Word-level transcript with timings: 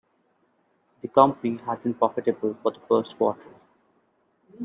The 1.03 1.07
company 1.09 1.59
has 1.63 1.77
been 1.77 1.93
profitable 1.93 2.55
for 2.55 2.71
the 2.71 2.79
first 2.79 3.15
quarter. 3.19 3.53